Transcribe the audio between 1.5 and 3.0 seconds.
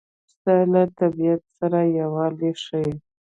سره یووالی ښيي.